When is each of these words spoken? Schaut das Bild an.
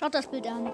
Schaut 0.00 0.14
das 0.14 0.26
Bild 0.28 0.46
an. 0.46 0.72